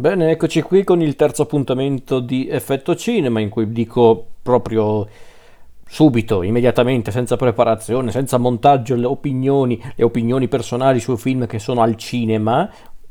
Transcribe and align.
Bene, 0.00 0.30
eccoci 0.30 0.62
qui 0.62 0.82
con 0.82 1.02
il 1.02 1.14
terzo 1.14 1.42
appuntamento 1.42 2.20
di 2.20 2.48
Effetto 2.48 2.96
Cinema 2.96 3.38
in 3.38 3.50
cui 3.50 3.70
dico 3.70 4.28
proprio 4.40 5.06
subito, 5.86 6.42
immediatamente, 6.42 7.10
senza 7.10 7.36
preparazione, 7.36 8.10
senza 8.10 8.38
montaggio, 8.38 8.94
le 8.94 9.04
opinioni, 9.04 9.78
le 9.94 10.02
opinioni 10.02 10.48
personali 10.48 11.00
sui 11.00 11.18
film 11.18 11.46
che 11.46 11.58
sono 11.58 11.82
al 11.82 11.96
cinema, 11.96 12.66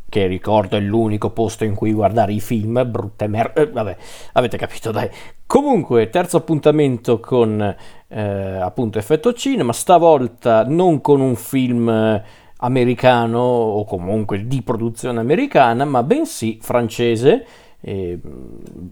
che 0.10 0.25
ricordo 0.25 0.78
è 0.78 0.79
l'unico 0.79 1.29
posto 1.29 1.63
in 1.63 1.75
cui 1.75 1.94
guardare 1.94 2.34
i 2.34 2.39
film, 2.39 2.84
brutte 2.90 3.28
mer... 3.28 3.52
Eh, 3.56 3.68
vabbè, 3.68 3.96
avete 4.34 4.58
capito, 4.58 4.90
dai. 4.90 5.08
Comunque, 5.46 6.10
terzo 6.10 6.38
appuntamento 6.38 7.20
con 7.20 7.76
eh, 8.08 8.20
appunto 8.20 8.98
Effetto 8.98 9.32
Cinema, 9.34 9.74
stavolta 9.74 10.66
non 10.66 11.02
con 11.02 11.21
un 11.21 11.36
film 11.36 12.20
americano 12.62 13.39
o 13.39 13.84
comunque 13.86 14.46
di 14.48 14.62
produzione 14.62 15.20
americana, 15.20 15.86
ma 15.86 16.04
bensì 16.04 16.60
francese. 16.62 17.46
E, 17.82 18.20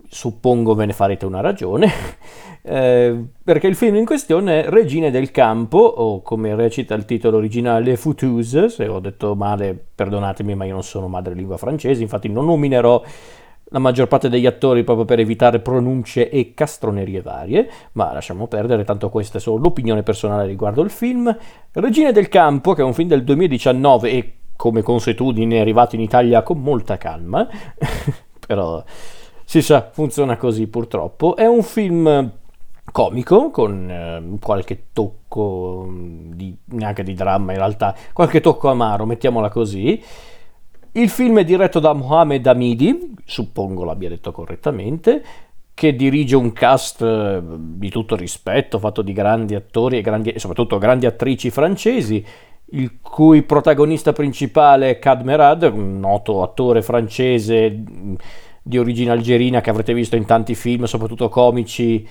suppongo 0.08 0.74
ve 0.74 0.86
ne 0.86 0.94
farete 0.94 1.26
una 1.26 1.42
ragione, 1.42 1.92
eh, 2.64 3.22
perché 3.44 3.68
il 3.68 3.76
film 3.76 3.96
in 3.96 4.06
questione 4.06 4.64
è 4.64 4.70
Regine 4.70 5.12
del 5.12 5.30
Campo, 5.32 5.80
o 5.80 6.22
come 6.22 6.56
recita 6.56 6.96
il 6.96 7.04
titolo 7.04 7.36
originale 7.36 7.98
Fouteuse, 7.98 8.70
se 8.70 8.88
ho 8.88 9.02
detto 9.02 9.36
male 9.36 9.78
perdonatemi 9.94 10.56
ma 10.56 10.64
io 10.64 10.72
non 10.72 10.84
sono 10.84 11.10
madrelingua 11.10 11.58
francese, 11.58 12.02
infatti 12.02 12.30
non 12.30 12.46
nominerò 12.46 13.04
la 13.70 13.80
maggior 13.80 14.08
parte 14.08 14.30
degli 14.30 14.46
attori 14.46 14.84
proprio 14.84 15.06
per 15.06 15.20
evitare 15.20 15.60
pronunce 15.60 16.30
e 16.30 16.54
castronerie 16.54 17.22
varie, 17.22 17.70
ma 17.94 18.14
lasciamo 18.14 18.48
perdere, 18.48 18.84
tanto 18.84 19.10
questa 19.10 19.40
è 19.40 19.42
solo 19.42 19.58
l'opinione 19.64 20.04
personale 20.04 20.46
riguardo 20.46 20.82
il 20.82 20.90
film. 20.90 21.36
Regine 21.72 22.12
del 22.12 22.30
Campo, 22.30 22.74
che 22.74 22.82
è 22.82 22.86
un 22.86 22.94
film 22.94 23.10
del 23.10 23.24
2019 23.24 24.10
e 24.10 24.34
come 24.56 24.82
consuetudine 24.82 25.58
è 25.58 25.60
arrivato 25.60 25.96
in 25.96 26.02
Italia 26.02 26.42
con 26.44 26.62
molta 26.62 26.98
calma, 26.98 27.48
però 28.48 28.84
si 29.44 29.62
sa, 29.62 29.90
funziona 29.92 30.38
così 30.38 30.68
purtroppo. 30.68 31.36
È 31.36 31.46
un 31.46 31.64
film 31.64 32.32
comico 32.90 33.52
con 33.52 33.90
eh, 33.90 34.40
qualche 34.40 34.86
tocco 34.94 35.90
di, 35.90 36.58
neanche 36.66 37.04
di 37.04 37.14
dramma 37.14 37.52
in 37.52 37.58
realtà, 37.58 37.94
qualche 38.14 38.40
tocco 38.40 38.70
amaro, 38.70 39.06
mettiamola 39.06 39.50
così 39.50 40.02
il 40.98 41.10
film 41.10 41.40
è 41.40 41.44
diretto 41.44 41.80
da 41.80 41.94
Mohamed 41.94 42.46
Hamidi, 42.46 43.14
suppongo 43.24 43.84
l'abbia 43.84 44.10
detto 44.10 44.32
correttamente, 44.32 45.24
che 45.74 45.96
dirige 45.96 46.36
un 46.36 46.54
cast 46.54 47.04
eh, 47.04 47.40
di 47.44 47.90
tutto 47.90 48.16
rispetto, 48.16 48.80
fatto 48.80 49.04
di 49.04 49.14
grandi 49.14 49.54
attori 49.54 49.98
e, 49.98 50.02
grandi, 50.02 50.34
soprattutto 50.38 50.80
grandi 50.80 51.06
attrici 51.06 51.52
francesi, 51.52 52.26
il 52.72 52.98
cui 53.00 53.44
protagonista 53.44 54.12
principale 54.12 54.90
è 54.90 55.00
Kad 55.00 55.24
Merad, 55.24 55.64
un 55.72 56.00
noto 56.00 56.42
attore 56.42 56.82
francese 56.82 57.70
mm, 57.70 58.16
di 58.64 58.80
origine 58.80 59.12
algerina 59.12 59.62
che 59.62 59.70
avrete 59.70 59.94
visto 59.94 60.16
in 60.16 60.26
tanti 60.26 60.56
film, 60.56 60.86
soprattutto 60.86 61.30
comici 61.30 62.06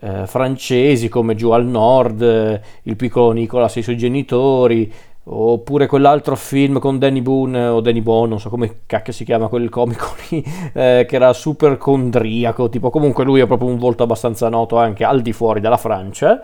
eh, 0.00 0.26
francesi 0.26 1.10
come 1.10 1.34
Giù 1.34 1.50
al 1.50 1.66
Nord, 1.66 2.22
eh, 2.22 2.60
Il 2.84 2.96
piccolo 2.96 3.32
Nicolas 3.32 3.76
e 3.76 3.80
i 3.80 3.82
suoi 3.82 3.98
genitori, 3.98 4.90
Oppure 5.32 5.86
quell'altro 5.86 6.34
film 6.34 6.80
con 6.80 6.98
Danny 6.98 7.20
Boone 7.20 7.66
o 7.66 7.80
Danny 7.80 8.00
Boone, 8.00 8.30
non 8.30 8.40
so 8.40 8.48
come 8.48 8.80
cacchio 8.86 9.12
si 9.12 9.24
chiama 9.24 9.46
quel 9.46 9.68
comico 9.68 10.06
lì, 10.28 10.42
eh, 10.72 11.06
che 11.08 11.14
era 11.14 11.32
super 11.32 11.76
condriaco, 11.76 12.68
tipo 12.68 12.90
comunque 12.90 13.22
lui 13.22 13.40
ha 13.40 13.46
proprio 13.46 13.68
un 13.68 13.78
volto 13.78 14.02
abbastanza 14.02 14.48
noto 14.48 14.76
anche 14.76 15.04
al 15.04 15.22
di 15.22 15.32
fuori 15.32 15.60
della 15.60 15.76
Francia. 15.76 16.40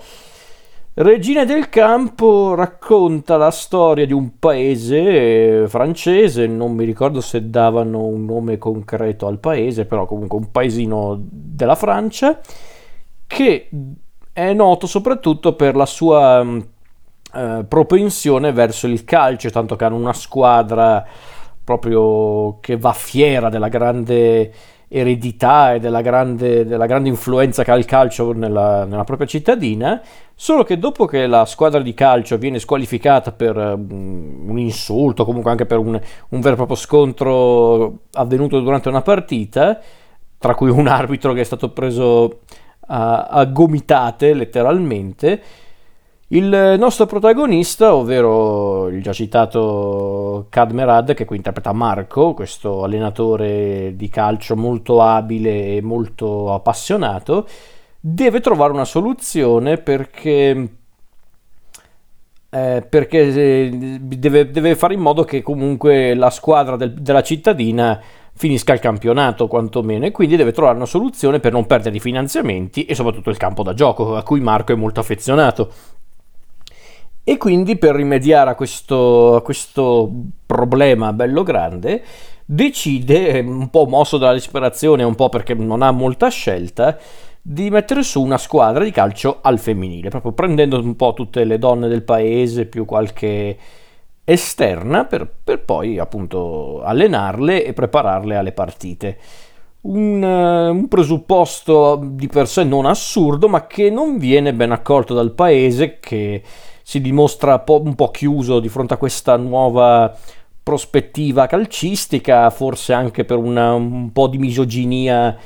Regine 0.94 1.44
del 1.44 1.68
Campo 1.68 2.54
racconta 2.54 3.36
la 3.36 3.50
storia 3.50 4.06
di 4.06 4.12
un 4.12 4.38
paese 4.38 5.62
eh, 5.62 5.68
francese, 5.68 6.46
non 6.46 6.72
mi 6.72 6.84
ricordo 6.84 7.20
se 7.20 7.50
davano 7.50 8.04
un 8.04 8.24
nome 8.24 8.56
concreto 8.56 9.26
al 9.26 9.40
paese, 9.40 9.84
però 9.84 10.06
comunque 10.06 10.38
un 10.38 10.52
paesino 10.52 11.18
della 11.20 11.74
Francia, 11.74 12.38
che 13.26 13.68
è 14.32 14.52
noto 14.52 14.86
soprattutto 14.86 15.54
per 15.54 15.74
la 15.74 15.86
sua 15.86 16.46
eh, 17.36 17.64
propensione 17.64 18.52
verso 18.52 18.86
il 18.86 19.04
calcio, 19.04 19.50
tanto 19.50 19.76
che 19.76 19.84
hanno 19.84 19.96
una 19.96 20.12
squadra 20.12 21.04
proprio 21.62 22.58
che 22.60 22.76
va 22.76 22.92
fiera 22.92 23.48
della 23.48 23.68
grande 23.68 24.52
eredità 24.88 25.74
e 25.74 25.80
della 25.80 26.00
grande, 26.00 26.64
della 26.64 26.86
grande 26.86 27.08
influenza 27.08 27.64
che 27.64 27.72
ha 27.72 27.74
il 27.74 27.84
calcio 27.84 28.32
nella, 28.32 28.84
nella, 28.84 29.04
propria 29.04 29.26
cittadina, 29.26 30.00
solo 30.34 30.62
che 30.62 30.78
dopo 30.78 31.06
che 31.06 31.26
la 31.26 31.44
squadra 31.44 31.80
di 31.80 31.92
calcio 31.92 32.38
viene 32.38 32.60
squalificata 32.60 33.32
per 33.32 33.56
um, 33.56 34.44
un 34.46 34.58
insulto, 34.58 35.24
comunque 35.24 35.50
anche 35.50 35.66
per 35.66 35.78
un, 35.78 36.00
un 36.28 36.40
vero 36.40 36.52
e 36.52 36.56
proprio 36.56 36.76
scontro 36.76 37.98
avvenuto 38.12 38.60
durante 38.60 38.88
una 38.88 39.02
partita, 39.02 39.80
tra 40.38 40.54
cui 40.54 40.70
un 40.70 40.86
arbitro 40.88 41.32
che 41.32 41.40
è 41.40 41.44
stato 41.44 41.70
preso 41.70 42.40
a, 42.86 43.24
a 43.24 43.44
gomitate 43.46 44.34
letteralmente, 44.34 45.42
il 46.28 46.74
nostro 46.76 47.06
protagonista, 47.06 47.94
ovvero 47.94 48.88
il 48.88 49.00
già 49.00 49.12
citato 49.12 50.46
Kadmerad, 50.48 51.14
che 51.14 51.24
qui 51.24 51.36
interpreta 51.36 51.72
Marco, 51.72 52.34
questo 52.34 52.82
allenatore 52.82 53.92
di 53.94 54.08
calcio 54.08 54.56
molto 54.56 55.00
abile 55.00 55.76
e 55.76 55.82
molto 55.82 56.52
appassionato, 56.52 57.46
deve 58.00 58.40
trovare 58.40 58.72
una 58.72 58.84
soluzione 58.84 59.78
perché, 59.78 60.68
eh, 62.50 62.86
perché 62.88 63.18
eh, 63.18 63.98
deve, 64.00 64.50
deve, 64.50 64.74
fare 64.74 64.94
in 64.94 65.00
modo 65.00 65.22
che 65.22 65.42
comunque 65.42 66.14
la 66.14 66.30
squadra 66.30 66.74
del, 66.74 66.92
della 66.94 67.22
cittadina 67.22 68.02
finisca 68.32 68.72
il 68.72 68.80
campionato 68.80 69.46
quantomeno 69.46 70.04
e 70.04 70.10
quindi 70.10 70.36
deve 70.36 70.52
trovare 70.52 70.76
una 70.76 70.86
soluzione 70.86 71.38
per 71.38 71.52
non 71.52 71.66
perdere 71.66 71.96
i 71.96 72.00
finanziamenti 72.00 72.84
e 72.84 72.94
soprattutto 72.96 73.30
il 73.30 73.38
campo 73.38 73.62
da 73.62 73.74
gioco 73.74 74.16
a 74.16 74.22
cui 74.24 74.40
Marco 74.40 74.72
è 74.72 74.76
molto 74.76 74.98
affezionato. 74.98 75.72
E 77.28 77.38
quindi 77.38 77.76
per 77.76 77.96
rimediare 77.96 78.50
a 78.50 78.54
questo, 78.54 79.34
a 79.34 79.42
questo 79.42 80.08
problema 80.46 81.12
bello 81.12 81.42
grande, 81.42 82.00
decide, 82.44 83.40
un 83.40 83.68
po' 83.68 83.86
mosso 83.86 84.16
dalla 84.16 84.32
disperazione, 84.32 85.02
un 85.02 85.16
po' 85.16 85.28
perché 85.28 85.52
non 85.54 85.82
ha 85.82 85.90
molta 85.90 86.28
scelta, 86.28 86.96
di 87.42 87.68
mettere 87.68 88.04
su 88.04 88.22
una 88.22 88.38
squadra 88.38 88.84
di 88.84 88.92
calcio 88.92 89.38
al 89.42 89.58
femminile, 89.58 90.08
proprio 90.08 90.30
prendendo 90.34 90.78
un 90.78 90.94
po' 90.94 91.14
tutte 91.14 91.42
le 91.42 91.58
donne 91.58 91.88
del 91.88 92.04
paese, 92.04 92.66
più 92.66 92.84
qualche 92.84 93.58
esterna, 94.22 95.04
per, 95.04 95.28
per 95.42 95.64
poi 95.64 95.98
appunto 95.98 96.80
allenarle 96.84 97.64
e 97.64 97.72
prepararle 97.72 98.36
alle 98.36 98.52
partite. 98.52 99.18
Un, 99.80 100.22
un, 100.22 100.86
presupposto 100.86 102.00
di 102.04 102.28
per 102.28 102.46
sé 102.46 102.62
non 102.62 102.86
assurdo, 102.86 103.48
ma 103.48 103.66
che 103.66 103.90
non 103.90 104.16
viene 104.16 104.54
ben 104.54 104.70
accolto 104.70 105.12
dal 105.12 105.32
paese, 105.32 105.98
che 105.98 106.42
si 106.88 107.00
dimostra 107.00 107.64
un 107.66 107.96
po' 107.96 108.12
chiuso 108.12 108.60
di 108.60 108.68
fronte 108.68 108.94
a 108.94 108.96
questa 108.96 109.36
nuova 109.36 110.16
prospettiva 110.62 111.48
calcistica, 111.48 112.48
forse 112.50 112.92
anche 112.92 113.24
per 113.24 113.38
una, 113.38 113.74
un 113.74 114.12
po' 114.12 114.28
di 114.28 114.38
misoginia, 114.38 115.36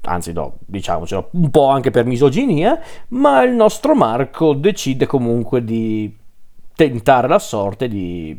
anzi 0.00 0.32
no, 0.32 0.56
diciamocelo, 0.66 1.28
un 1.34 1.50
po' 1.50 1.68
anche 1.68 1.92
per 1.92 2.06
misoginia, 2.06 2.80
ma 3.10 3.40
il 3.44 3.52
nostro 3.52 3.94
Marco 3.94 4.52
decide 4.52 5.06
comunque 5.06 5.62
di 5.62 6.12
tentare 6.74 7.28
la 7.28 7.38
sorte 7.38 7.86
di 7.86 8.36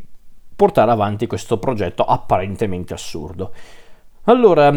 portare 0.54 0.90
avanti 0.90 1.26
questo 1.26 1.56
progetto 1.56 2.04
apparentemente 2.04 2.92
assurdo. 2.92 3.52
Allora, 4.24 4.70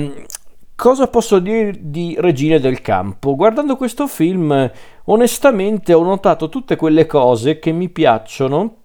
Cosa 0.75 1.08
posso 1.08 1.40
dire 1.40 1.74
di 1.80 2.18
Regine 2.19 2.59
del 2.59 2.81
Campo? 2.81 3.36
Guardando 3.36 3.78
questo 3.78 4.08
film, 4.08 4.69
onestamente 5.06 5.94
ho 5.94 6.03
notato 6.03 6.50
tutte 6.50 6.75
quelle 6.75 7.06
cose 7.06 7.59
che 7.59 7.72
mi 7.72 7.88
piacciono, 7.88 8.75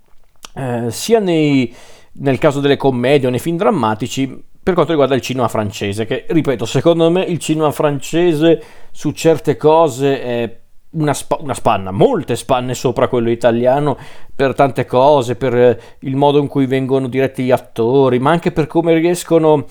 eh, 0.55 0.87
sia 0.89 1.19
nei, 1.19 1.75
nel 2.13 2.39
caso 2.39 2.61
delle 2.61 2.77
commedie 2.77 3.27
o 3.27 3.31
nei 3.31 3.41
film 3.41 3.57
drammatici, 3.57 4.45
per 4.63 4.75
quanto 4.75 4.93
riguarda 4.93 5.17
il 5.17 5.21
cinema 5.21 5.49
francese, 5.49 6.07
che 6.07 6.27
ripeto, 6.29 6.65
secondo 6.65 7.11
me 7.11 7.25
il 7.25 7.39
cinema 7.39 7.73
francese 7.73 8.63
su 8.93 9.11
certe 9.11 9.57
cose 9.57 10.23
è 10.23 10.59
una, 10.91 11.13
sp- 11.13 11.41
una, 11.41 11.55
spanna, 11.55 11.91
molte 11.91 12.37
spanne 12.37 12.75
sopra 12.75 13.09
quello 13.09 13.31
italiano 13.31 13.99
per 14.33 14.55
tante 14.55 14.85
cose, 14.87 15.35
per 15.35 15.81
il 15.99 16.15
modo 16.15 16.39
in 16.39 16.47
cui 16.47 16.67
vengono 16.67 17.09
diretti 17.09 17.43
gli 17.43 17.51
attori, 17.51 18.21
ma 18.21 18.31
anche 18.31 18.53
per 18.53 18.69
come 18.69 18.95
riescono 18.95 19.67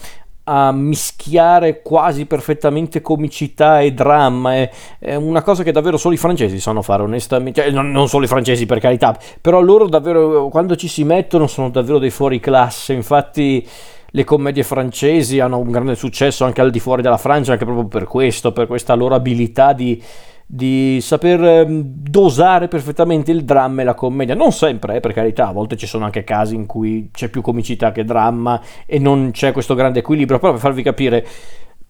a 0.49 0.71
mischiare 0.71 1.83
quasi 1.83 2.25
perfettamente 2.25 3.01
comicità 3.01 3.81
e 3.81 3.93
dramma. 3.93 4.55
È, 4.55 4.69
è, 4.97 5.15
una 5.15 5.43
cosa 5.43 5.61
che 5.61 5.71
davvero 5.71 5.97
solo 5.97 6.15
i 6.15 6.17
francesi 6.17 6.59
sanno 6.59 6.81
fare, 6.81 7.03
onestamente. 7.03 7.61
Cioè, 7.61 7.71
non, 7.71 7.91
non, 7.91 8.07
solo 8.07 8.25
i 8.25 8.27
francesi, 8.27 8.65
per 8.65 8.79
carità, 8.79 9.15
però 9.39 9.61
loro 9.61 9.87
davvero, 9.87 10.47
quando 10.47 10.75
ci 10.75 10.87
si 10.87 11.03
mettono, 11.03 11.45
sono 11.45 11.69
davvero 11.69 11.99
dei 11.99 12.09
fuori 12.09 12.39
classe. 12.39 12.93
Infatti. 12.93 13.67
Le 14.11 14.23
commedie 14.23 14.63
francesi 14.63 15.39
hanno 15.39 15.59
un 15.59 15.71
grande 15.71 15.95
successo 15.95 16.45
anche 16.45 16.61
al 16.61 16.71
di 16.71 16.79
fuori 16.79 17.01
della 17.01 17.17
Francia, 17.17 17.53
anche 17.53 17.65
proprio 17.65 17.87
per 17.87 18.05
questo, 18.05 18.51
per 18.51 18.67
questa 18.67 18.93
loro 18.93 19.15
abilità 19.15 19.73
di, 19.73 20.01
di 20.45 20.99
saper 21.01 21.43
ehm, 21.43 21.81
dosare 21.83 22.67
perfettamente 22.67 23.31
il 23.31 23.43
dramma 23.43 23.81
e 23.81 23.85
la 23.85 23.93
commedia. 23.93 24.35
Non 24.35 24.51
sempre, 24.51 24.95
eh, 24.95 24.99
per 24.99 25.13
carità, 25.13 25.47
a 25.47 25.51
volte 25.51 25.77
ci 25.77 25.85
sono 25.85 26.05
anche 26.05 26.23
casi 26.23 26.55
in 26.55 26.65
cui 26.65 27.09
c'è 27.11 27.29
più 27.29 27.41
comicità 27.41 27.91
che 27.91 28.03
dramma 28.03 28.59
e 28.85 28.97
non 28.97 29.31
c'è 29.31 29.51
questo 29.51 29.75
grande 29.75 29.99
equilibrio, 29.99 30.39
però 30.39 30.53
per 30.53 30.61
farvi 30.61 30.81
capire, 30.81 31.25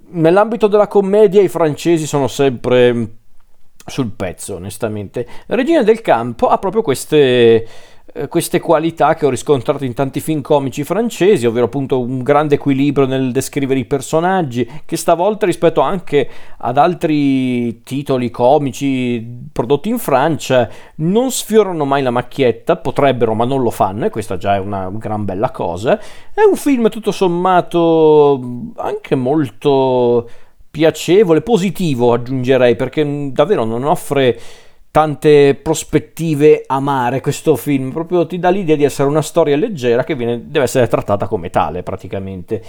nell'ambito 0.10 0.68
della 0.68 0.88
commedia 0.88 1.42
i 1.42 1.48
francesi 1.48 2.06
sono 2.06 2.28
sempre 2.28 3.18
sul 3.86 4.12
pezzo, 4.12 4.56
onestamente. 4.56 5.26
Regina 5.48 5.84
del 5.84 6.02
Campo 6.02 6.48
ha 6.48 6.58
proprio 6.58 6.82
queste 6.82 7.66
queste 8.28 8.60
qualità 8.60 9.14
che 9.14 9.26
ho 9.26 9.30
riscontrato 9.30 9.86
in 9.86 9.94
tanti 9.94 10.20
film 10.20 10.42
comici 10.42 10.84
francesi, 10.84 11.46
ovvero 11.46 11.66
appunto 11.66 12.00
un 12.00 12.24
grande 12.24 12.56
equilibrio 12.56 13.06
nel 13.06 13.32
descrivere 13.32 13.80
i 13.80 13.86
personaggi, 13.86 14.68
che 14.86 14.98
stavolta 14.98 15.46
rispetto 15.46 15.82
anche 15.82 16.30
ad 16.58 16.78
altri 16.78 17.84
titoli 17.84 18.30
comici 18.32 19.48
prodotti 19.52 19.90
in 19.90 20.00
Francia 20.00 20.70
non 20.96 21.32
sfiorano 21.32 21.86
mai 21.86 22.02
la 22.02 22.12
macchietta, 22.12 22.78
potrebbero 22.78 23.34
ma 23.34 23.46
non 23.46 23.62
lo 23.62 23.70
fanno 23.70 24.06
e 24.06 24.10
questa 24.10 24.38
già 24.38 24.56
è 24.56 24.60
una 24.60 24.90
gran 24.92 25.26
bella 25.26 25.52
cosa. 25.52 26.00
È 26.00 26.42
un 26.48 26.56
film 26.56 26.90
tutto 26.90 27.12
sommato 27.12 28.72
anche 28.76 29.16
molto 29.16 30.30
piacevole, 30.72 31.42
positivo 31.42 32.14
aggiungerei, 32.14 32.76
perché 32.76 33.32
davvero 33.32 33.64
non 33.66 33.84
offre 33.84 34.40
tante 34.92 35.56
prospettive 35.56 36.64
amare 36.66 37.22
questo 37.22 37.56
film, 37.56 37.92
proprio 37.92 38.26
ti 38.26 38.40
dà 38.40 38.50
l'idea 38.50 38.76
di 38.76 38.84
essere 38.84 39.08
una 39.08 39.22
storia 39.22 39.56
leggera 39.56 40.04
che 40.04 40.16
viene, 40.16 40.44
deve 40.48 40.66
essere 40.66 40.88
trattata 40.88 41.28
come 41.28 41.50
tale 41.50 41.84
praticamente. 41.84 42.64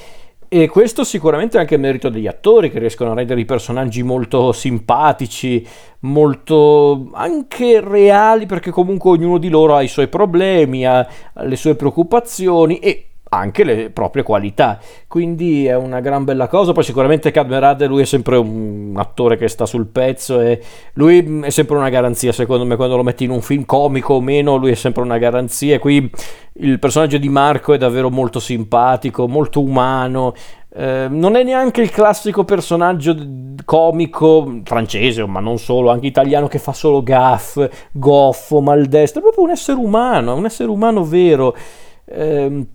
E 0.52 0.68
questo 0.68 1.04
sicuramente 1.04 1.56
è 1.56 1.60
anche 1.60 1.76
merito 1.76 2.08
degli 2.08 2.26
attori 2.26 2.72
che 2.72 2.80
riescono 2.80 3.12
a 3.12 3.14
rendere 3.14 3.40
i 3.40 3.44
personaggi 3.44 4.02
molto 4.02 4.50
simpatici, 4.50 5.64
molto 6.00 7.10
anche 7.12 7.80
reali, 7.80 8.46
perché 8.46 8.72
comunque 8.72 9.10
ognuno 9.10 9.38
di 9.38 9.48
loro 9.48 9.76
ha 9.76 9.82
i 9.82 9.86
suoi 9.86 10.08
problemi, 10.08 10.84
ha 10.84 11.06
le 11.34 11.54
sue 11.54 11.76
preoccupazioni 11.76 12.80
e 12.80 13.09
anche 13.30 13.64
le 13.64 13.90
proprie 13.90 14.22
qualità. 14.22 14.78
Quindi 15.06 15.66
è 15.66 15.74
una 15.74 16.00
gran 16.00 16.24
bella 16.24 16.48
cosa. 16.48 16.72
Poi 16.72 16.84
sicuramente 16.84 17.30
Cadmerade 17.30 17.86
lui 17.86 18.02
è 18.02 18.04
sempre 18.04 18.36
un 18.36 18.94
attore 18.96 19.36
che 19.36 19.48
sta 19.48 19.66
sul 19.66 19.86
pezzo 19.86 20.40
e 20.40 20.60
lui 20.94 21.40
è 21.42 21.50
sempre 21.50 21.76
una 21.76 21.88
garanzia, 21.88 22.32
secondo 22.32 22.64
me, 22.64 22.76
quando 22.76 22.96
lo 22.96 23.02
metti 23.02 23.24
in 23.24 23.30
un 23.30 23.40
film 23.40 23.64
comico 23.64 24.14
o 24.14 24.20
meno, 24.20 24.56
lui 24.56 24.72
è 24.72 24.74
sempre 24.74 25.02
una 25.02 25.18
garanzia. 25.18 25.76
E 25.76 25.78
qui 25.78 26.10
il 26.54 26.78
personaggio 26.78 27.18
di 27.18 27.28
Marco 27.28 27.72
è 27.72 27.78
davvero 27.78 28.10
molto 28.10 28.40
simpatico, 28.40 29.28
molto 29.28 29.62
umano. 29.62 30.34
Eh, 30.72 31.06
non 31.08 31.34
è 31.34 31.42
neanche 31.42 31.82
il 31.82 31.90
classico 31.90 32.44
personaggio 32.44 33.16
comico 33.64 34.60
francese, 34.64 35.24
ma 35.26 35.40
non 35.40 35.58
solo, 35.58 35.90
anche 35.90 36.06
italiano 36.06 36.46
che 36.48 36.58
fa 36.58 36.72
solo 36.72 37.02
gaff, 37.02 37.60
goffo, 37.92 38.60
maldestro, 38.60 39.20
è 39.20 39.22
proprio 39.22 39.44
un 39.44 39.50
essere 39.50 39.78
umano, 39.78 40.34
un 40.34 40.44
essere 40.44 40.68
umano 40.70 41.04
vero. 41.04 41.56
Eh, 42.04 42.66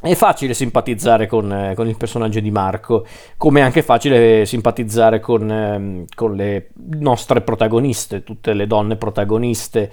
è 0.00 0.14
facile 0.14 0.54
simpatizzare 0.54 1.26
con, 1.26 1.50
eh, 1.52 1.74
con, 1.74 1.88
il 1.88 1.96
personaggio 1.96 2.40
di 2.40 2.50
Marco, 2.50 3.06
come 3.36 3.60
è 3.60 3.62
anche 3.62 3.82
facile 3.82 4.44
simpatizzare 4.44 5.20
con, 5.20 5.50
eh, 5.50 6.04
con 6.14 6.34
le 6.34 6.70
nostre 6.98 7.40
protagoniste, 7.40 8.22
tutte 8.22 8.52
le 8.52 8.66
donne 8.66 8.96
protagoniste. 8.96 9.90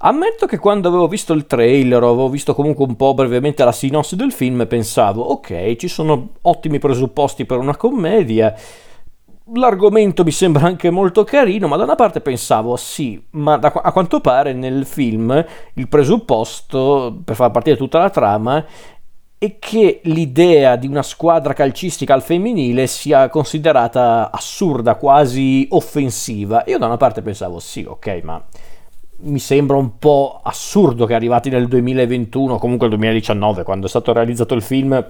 Ammetto 0.00 0.46
che 0.46 0.58
quando 0.58 0.88
avevo 0.88 1.08
visto 1.08 1.32
il 1.32 1.46
trailer, 1.46 2.02
avevo 2.02 2.28
visto 2.28 2.54
comunque 2.54 2.84
un 2.84 2.94
po' 2.94 3.14
brevemente 3.14 3.64
la 3.64 3.72
sinossi 3.72 4.16
del 4.16 4.32
film, 4.32 4.66
pensavo, 4.66 5.22
ok, 5.22 5.76
ci 5.76 5.88
sono 5.88 6.34
ottimi 6.42 6.78
presupposti 6.78 7.44
per 7.44 7.58
una 7.58 7.76
commedia, 7.76 8.54
l'argomento 9.54 10.22
mi 10.22 10.30
sembra 10.30 10.66
anche 10.66 10.90
molto 10.90 11.24
carino, 11.24 11.66
ma 11.66 11.76
da 11.76 11.84
una 11.84 11.94
parte 11.96 12.20
pensavo, 12.20 12.76
sì, 12.76 13.20
ma 13.30 13.56
da, 13.56 13.72
a 13.72 13.92
quanto 13.92 14.20
pare 14.20 14.52
nel 14.52 14.84
film 14.84 15.44
il 15.74 15.88
presupposto 15.88 17.20
per 17.24 17.34
far 17.34 17.50
partire 17.50 17.76
tutta 17.76 17.98
la 17.98 18.10
trama 18.10 18.64
e 19.38 19.58
che 19.60 20.00
l'idea 20.04 20.74
di 20.74 20.88
una 20.88 21.02
squadra 21.02 21.52
calcistica 21.52 22.12
al 22.12 22.22
femminile 22.22 22.88
sia 22.88 23.28
considerata 23.28 24.30
assurda, 24.32 24.96
quasi 24.96 25.66
offensiva. 25.70 26.64
Io 26.66 26.78
da 26.78 26.86
una 26.86 26.96
parte 26.96 27.22
pensavo 27.22 27.60
sì, 27.60 27.84
ok, 27.86 28.20
ma 28.24 28.44
mi 29.20 29.38
sembra 29.38 29.76
un 29.76 29.98
po' 29.98 30.40
assurdo 30.42 31.06
che 31.06 31.14
arrivati 31.14 31.50
nel 31.50 31.68
2021, 31.68 32.58
comunque 32.58 32.86
il 32.86 32.92
2019, 32.94 33.62
quando 33.62 33.86
è 33.86 33.88
stato 33.88 34.12
realizzato 34.12 34.54
il 34.54 34.62
film, 34.62 35.04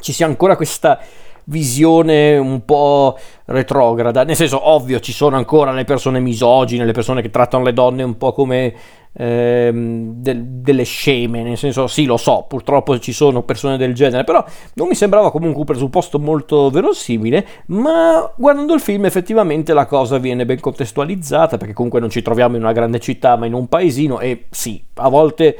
ci 0.00 0.12
sia 0.12 0.26
ancora 0.26 0.54
questa 0.54 1.00
visione 1.48 2.36
un 2.36 2.64
po' 2.64 3.18
retrograda. 3.46 4.24
Nel 4.24 4.36
senso, 4.36 4.68
ovvio, 4.68 5.00
ci 5.00 5.12
sono 5.12 5.36
ancora 5.36 5.72
le 5.72 5.84
persone 5.84 6.20
misogine, 6.20 6.84
le 6.84 6.92
persone 6.92 7.22
che 7.22 7.30
trattano 7.30 7.64
le 7.64 7.72
donne 7.72 8.02
un 8.02 8.16
po' 8.16 8.32
come 8.32 8.74
ehm, 9.12 10.12
del, 10.14 10.44
delle 10.44 10.84
sceme, 10.84 11.42
nel 11.42 11.56
senso 11.56 11.86
sì 11.86 12.04
lo 12.04 12.16
so, 12.16 12.44
purtroppo 12.48 12.98
ci 12.98 13.12
sono 13.12 13.42
persone 13.42 13.76
del 13.76 13.94
genere, 13.94 14.24
però 14.24 14.44
non 14.74 14.88
mi 14.88 14.94
sembrava 14.94 15.30
comunque 15.30 15.60
un 15.60 15.64
presupposto 15.64 16.18
molto 16.18 16.70
verosimile, 16.70 17.46
ma 17.66 18.30
guardando 18.36 18.74
il 18.74 18.80
film 18.80 19.06
effettivamente 19.06 19.72
la 19.72 19.86
cosa 19.86 20.18
viene 20.18 20.44
ben 20.44 20.60
contestualizzata, 20.60 21.56
perché 21.56 21.72
comunque 21.72 22.00
non 22.00 22.10
ci 22.10 22.22
troviamo 22.22 22.56
in 22.56 22.62
una 22.62 22.72
grande 22.72 23.00
città 23.00 23.36
ma 23.36 23.46
in 23.46 23.54
un 23.54 23.68
paesino 23.68 24.20
e 24.20 24.46
sì, 24.50 24.82
a 24.94 25.08
volte 25.08 25.58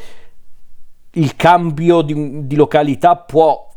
il 1.12 1.34
cambio 1.36 2.02
di, 2.02 2.46
di 2.46 2.54
località 2.54 3.16
può 3.16 3.67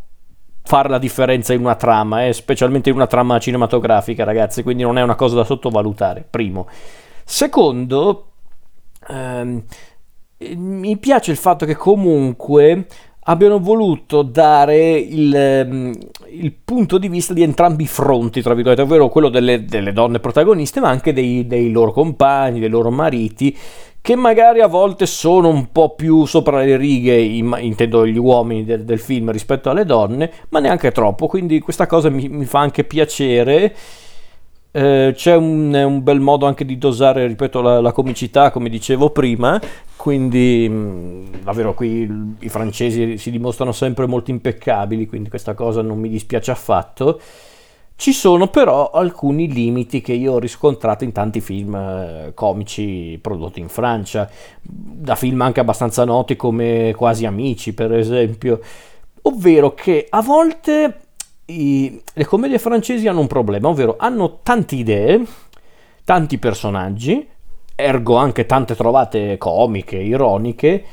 fare 0.72 0.88
la 0.88 1.00
differenza 1.00 1.52
in 1.52 1.60
una 1.60 1.76
trama, 1.76 2.26
eh, 2.26 2.32
specialmente 2.32 2.88
in 2.88 2.96
una 2.96 3.06
trama 3.06 3.38
cinematografica, 3.40 4.24
ragazzi, 4.24 4.64
quindi 4.64 4.84
non 4.84 4.98
è 4.98 5.02
una 5.02 5.16
cosa 5.16 5.36
da 5.36 5.44
sottovalutare, 5.44 6.26
primo. 6.30 6.66
Secondo, 7.26 8.28
ehm, 9.10 9.64
mi 10.56 10.98
piace 10.98 11.32
il 11.32 11.36
fatto 11.36 11.66
che 11.66 11.76
comunque 11.76 12.86
abbiano 13.24 13.60
voluto 13.60 14.22
dare 14.22 14.98
il, 14.98 15.36
ehm, 15.36 15.94
il, 16.30 16.54
punto 16.54 16.98
di 16.98 17.10
vista 17.10 17.34
di 17.34 17.44
entrambi 17.44 17.84
i 17.84 17.88
fronti, 17.88 18.42
tra 18.42 18.54
virgolette, 18.54 18.84
ovvero 18.84 19.10
quello 19.10 19.28
delle, 19.28 19.66
delle 19.66 19.92
donne 19.92 20.22
protagoniste, 20.22 20.80
ma 20.80 20.88
anche 20.88 21.12
dei, 21.12 21.46
dei, 21.48 21.70
loro 21.70 21.92
compagni, 21.92 22.62
dei 22.62 22.70
loro 22.70 22.92
mariti, 22.92 23.54
che 24.02 24.16
magari 24.16 24.62
a 24.62 24.68
volte 24.68 25.06
sono 25.06 25.50
un 25.50 25.72
po' 25.72 25.94
più 25.94 26.26
sopra 26.26 26.64
le 26.64 26.76
righe, 26.76 27.20
intendo 27.20 28.06
gli 28.08 28.18
uomini 28.18 28.66
del, 28.66 28.84
del 28.84 29.00
film 29.00 29.32
rispetto 29.32 29.70
alle 29.70 29.86
donne, 29.86 30.32
ma 30.50 30.60
neanche 30.60 30.92
troppo, 30.92 31.28
quindi 31.28 31.60
questa 31.60 31.86
cosa 31.86 32.10
mi, 32.10 32.28
mi 32.28 32.46
fa 32.46 32.60
anche 32.60 32.84
piacere. 32.84 33.76
Eh, 34.74 35.12
c'è 35.14 35.36
un, 35.36 35.74
un, 35.74 36.02
bel 36.02 36.20
modo 36.22 36.46
anche 36.48 36.66
di 36.66 36.78
dosare, 36.78 37.28
ripeto, 37.28 37.62
la, 37.62 37.82
la 37.82 37.92
comicità, 37.92 38.52
come 38.52 38.70
dicevo 38.70 39.10
prima, 39.10 39.60
quindi 39.98 40.68
mh, 40.68 40.74
mm, 40.74 41.26
davvero 41.44 41.74
qui 41.74 42.36
i 42.40 42.50
francesi 42.50 43.18
si 43.18 43.30
dimostrano 43.30 43.74
sempre 43.74 44.08
molto 44.08 44.32
impeccabili, 44.32 45.08
quindi 45.08 45.30
questa 45.30 45.54
cosa 45.54 45.82
non 45.82 46.00
mi 46.00 46.10
dispiace 46.10 46.52
affatto. 46.52 47.20
Ci 48.02 48.14
sono 48.14 48.48
però 48.48 48.90
alcuni 48.90 49.48
limiti 49.48 50.02
che 50.02 50.14
io 50.14 50.34
ho 50.34 50.40
riscontrato 50.40 51.04
in 51.04 51.12
tanti 51.12 51.40
film 51.40 51.76
eh, 51.76 52.32
comici 52.34 53.20
prodotti 53.22 53.60
in 53.60 53.70
Francia, 53.70 54.28
da 54.60 55.14
film 55.14 55.40
anche 55.42 55.60
abbastanza 55.60 56.04
noti 56.04 56.36
come 56.36 56.96
Quasi 56.98 57.28
Amici, 57.28 57.76
per 57.76 57.94
esempio, 57.94 58.60
ovvero 59.22 59.76
che 59.76 60.08
a 60.10 60.20
volte 60.24 61.02
i, 61.46 62.02
le 62.12 62.26
commedie 62.26 62.58
francesi 62.58 63.08
hanno 63.08 63.20
un 63.20 63.28
problema, 63.28 63.68
ovvero 63.68 63.98
hanno 64.00 64.40
tante 64.42 64.74
idee, 64.74 65.24
tanti 66.04 66.40
personaggi, 66.40 67.28
ergo 67.76 68.16
anche 68.16 68.48
tante 68.48 68.76
trovate 68.76 69.38
comiche, 69.38 69.98
ironiche, 69.98 70.84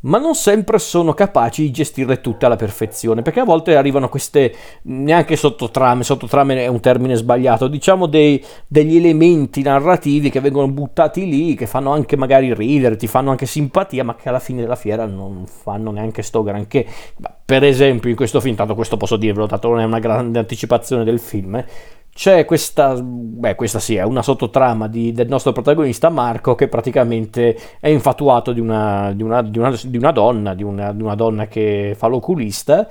ma 0.00 0.18
non 0.18 0.34
sempre 0.34 0.78
sono 0.78 1.14
capaci 1.14 1.62
di 1.62 1.70
gestirle 1.70 2.20
tutte 2.20 2.46
alla 2.46 2.56
perfezione, 2.56 3.22
perché 3.22 3.40
a 3.40 3.44
volte 3.44 3.76
arrivano 3.76 4.08
queste 4.08 4.54
neanche 4.82 5.36
sottotrame, 5.36 6.04
sottotrame 6.04 6.56
è 6.64 6.66
un 6.66 6.80
termine 6.80 7.14
sbagliato, 7.14 7.66
diciamo 7.66 8.06
dei, 8.06 8.42
degli 8.66 8.96
elementi 8.96 9.62
narrativi 9.62 10.30
che 10.30 10.40
vengono 10.40 10.68
buttati 10.68 11.26
lì, 11.26 11.54
che 11.54 11.66
fanno 11.66 11.92
anche 11.92 12.16
magari 12.16 12.54
ridere, 12.54 12.96
ti 12.96 13.06
fanno 13.06 13.30
anche 13.30 13.46
simpatia, 13.46 14.04
ma 14.04 14.14
che 14.14 14.28
alla 14.28 14.38
fine 14.38 14.60
della 14.60 14.76
fiera 14.76 15.06
non 15.06 15.44
fanno 15.46 15.90
neanche 15.90 16.22
sto 16.22 16.42
granché. 16.42 16.86
Per 17.44 17.64
esempio 17.64 18.10
in 18.10 18.16
questo 18.16 18.40
film, 18.40 18.54
tanto 18.54 18.74
questo 18.74 18.96
posso 18.96 19.16
dirvelo, 19.16 19.46
tanto 19.46 19.68
non 19.68 19.80
è 19.80 19.84
una 19.84 19.98
grande 19.98 20.38
anticipazione 20.38 21.04
del 21.04 21.18
film, 21.18 21.56
eh, 21.56 21.66
c'è 22.16 22.46
questa, 22.46 22.94
beh, 22.98 23.54
questa 23.56 23.78
sì, 23.78 23.96
è 23.96 24.02
una 24.02 24.22
sottotrama 24.22 24.88
di, 24.88 25.12
del 25.12 25.28
nostro 25.28 25.52
protagonista 25.52 26.08
Marco 26.08 26.54
che 26.54 26.66
praticamente 26.66 27.54
è 27.78 27.88
infatuato 27.88 28.54
di 28.54 28.60
una, 28.60 29.12
di 29.12 29.22
una, 29.22 29.42
di 29.42 29.58
una, 29.58 29.78
di 29.84 29.98
una 29.98 30.12
donna, 30.12 30.54
di 30.54 30.62
una, 30.62 31.14
donna 31.14 31.46
che 31.46 31.94
fa 31.94 32.06
l'oculista. 32.06 32.88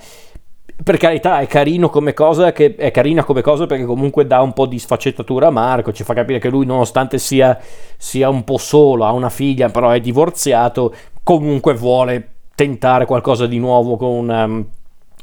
Per 0.83 0.97
carità 0.97 1.39
è 1.39 1.47
carino 1.47 1.89
come 1.89 2.13
cosa 2.13 2.51
che 2.51 2.75
è 2.75 2.91
carina 2.91 3.23
come 3.23 3.41
cosa 3.41 3.65
perché 3.65 3.85
comunque 3.85 4.27
dà 4.27 4.41
un 4.41 4.53
po' 4.53 4.67
di 4.67 4.77
sfaccettatura 4.77 5.47
a 5.47 5.51
Marco 5.51 5.91
ci 5.91 6.03
fa 6.03 6.13
capire 6.13 6.37
che 6.37 6.49
lui 6.49 6.67
nonostante 6.67 7.17
sia, 7.17 7.57
sia 7.97 8.29
un 8.29 8.43
po' 8.43 8.59
solo 8.59 9.05
ha 9.05 9.11
una 9.11 9.29
figlia 9.29 9.69
però 9.69 9.89
è 9.89 9.99
divorziato 10.01 10.93
comunque 11.23 11.73
vuole 11.73 12.33
tentare 12.53 13.05
qualcosa 13.05 13.47
di 13.47 13.57
nuovo 13.57 13.95
con 13.95 14.09
una 14.09 14.65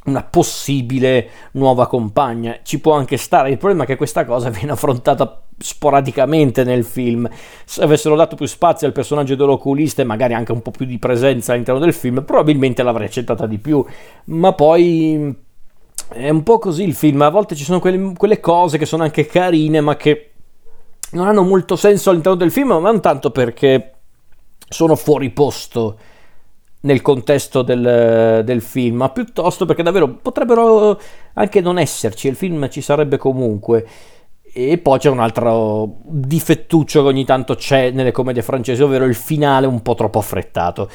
una 0.04 0.22
possibile 0.22 1.28
nuova 1.52 1.86
compagna. 1.86 2.58
Ci 2.62 2.80
può 2.80 2.94
anche 2.94 3.16
stare. 3.16 3.50
Il 3.50 3.58
problema 3.58 3.84
è 3.84 3.86
che 3.86 3.96
questa 3.96 4.24
cosa 4.24 4.50
viene 4.50 4.72
affrontata 4.72 5.42
sporadicamente 5.58 6.64
nel 6.64 6.84
film. 6.84 7.28
Se 7.64 7.82
avessero 7.82 8.16
dato 8.16 8.34
più 8.34 8.46
spazio 8.46 8.86
al 8.86 8.92
personaggio 8.92 9.36
dell'oculista 9.36 10.02
e 10.02 10.04
magari 10.04 10.34
anche 10.34 10.52
un 10.52 10.62
po' 10.62 10.72
più 10.72 10.86
di 10.86 10.98
presenza 10.98 11.52
all'interno 11.52 11.80
del 11.80 11.92
film, 11.92 12.24
probabilmente 12.24 12.82
l'avrei 12.82 13.06
accettata 13.06 13.46
di 13.46 13.58
più. 13.58 13.84
Ma 14.24 14.52
poi 14.52 15.34
è 16.08 16.28
un 16.28 16.42
po' 16.42 16.58
così 16.58 16.82
il 16.82 16.94
film. 16.94 17.22
A 17.22 17.30
volte 17.30 17.54
ci 17.54 17.64
sono 17.64 17.78
quelle, 17.78 18.12
quelle 18.16 18.40
cose 18.40 18.78
che 18.78 18.86
sono 18.86 19.04
anche 19.04 19.26
carine, 19.26 19.80
ma 19.80 19.96
che 19.96 20.30
non 21.12 21.28
hanno 21.28 21.42
molto 21.42 21.76
senso 21.76 22.10
all'interno 22.10 22.38
del 22.38 22.50
film, 22.50 22.68
ma 22.68 22.78
non 22.78 23.00
tanto 23.00 23.30
perché 23.30 23.92
sono 24.68 24.96
fuori 24.96 25.30
posto 25.30 25.98
nel 26.82 27.02
contesto 27.02 27.62
del, 27.62 28.42
del, 28.44 28.60
film, 28.60 28.96
ma 28.96 29.10
piuttosto 29.10 29.64
perché 29.66 29.82
davvero 29.82 30.08
potrebbero 30.08 30.98
anche 31.34 31.60
non 31.60 31.78
esserci, 31.78 32.28
il 32.28 32.36
film 32.36 32.68
ci 32.70 32.80
sarebbe 32.80 33.16
comunque. 33.18 33.86
E 34.54 34.76
poi 34.76 34.98
c'è 34.98 35.08
un 35.08 35.20
altro 35.20 36.00
difettuccio 36.04 37.00
che 37.00 37.08
ogni 37.08 37.24
tanto 37.24 37.54
c'è 37.54 37.90
nelle 37.90 38.12
commedie 38.12 38.42
francesi, 38.42 38.82
ovvero 38.82 39.06
il 39.06 39.14
finale 39.14 39.66
un 39.66 39.80
po' 39.80 39.94
troppo 39.94 40.18
affrettato. 40.18 40.90